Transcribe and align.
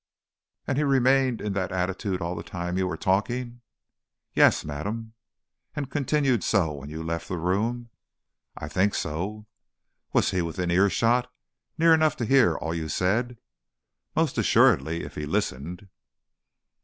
"And 0.65 0.79
he 0.79 0.83
remained 0.83 1.41
in 1.41 1.53
that 1.53 1.71
attitude 1.71 2.23
all 2.23 2.33
the 2.33 2.41
time 2.41 2.75
you 2.75 2.87
were 2.87 2.97
talking?" 2.97 3.61
"Yes, 4.33 4.65
madam." 4.65 5.13
"And 5.75 5.91
continued 5.91 6.43
so 6.43 6.71
when 6.73 6.89
you 6.89 7.03
left 7.03 7.27
the 7.27 7.37
room?" 7.37 7.91
"I 8.57 8.67
think 8.67 8.95
so." 8.95 9.45
"Was 10.11 10.31
he 10.31 10.41
within 10.41 10.71
earshot? 10.71 11.31
Near 11.77 11.93
enough 11.93 12.17
to 12.17 12.25
hear 12.25 12.55
all 12.55 12.73
you 12.73 12.89
said?" 12.89 13.37
"Most 14.15 14.39
assuredly, 14.39 15.03
if 15.03 15.13
he 15.13 15.27
listened." 15.27 15.87